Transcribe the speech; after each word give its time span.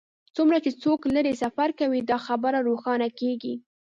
څومره 0.35 0.57
چې 0.65 0.71
څوک 0.83 0.99
لرې 1.15 1.33
سفر 1.43 1.69
کوي 1.79 1.99
دا 2.09 2.17
خبره 2.27 2.59
روښانه 2.67 3.07
کیږي 3.19 3.53